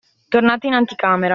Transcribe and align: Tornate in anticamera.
Tornate 0.35 0.65
in 0.67 0.73
anticamera. 0.73 1.29